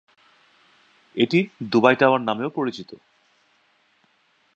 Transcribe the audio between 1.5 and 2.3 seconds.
"Dubai tower"